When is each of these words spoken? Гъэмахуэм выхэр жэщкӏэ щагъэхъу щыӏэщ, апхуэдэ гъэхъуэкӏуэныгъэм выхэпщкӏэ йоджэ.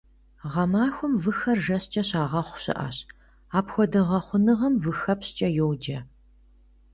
Гъэмахуэм 0.51 1.13
выхэр 1.23 1.57
жэщкӏэ 1.65 2.01
щагъэхъу 2.09 2.59
щыӏэщ, 2.63 2.97
апхуэдэ 3.57 4.01
гъэхъуэкӏуэныгъэм 4.07 4.73
выхэпщкӏэ 4.83 5.47
йоджэ. 5.57 5.99